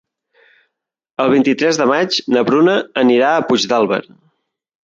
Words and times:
El 1.25 1.29
vint-i-tres 1.33 1.79
de 1.81 1.87
maig 1.93 2.17
na 2.37 2.45
Bruna 2.49 2.75
anirà 3.05 3.31
a 3.35 3.47
Puigdàlber. 3.53 4.05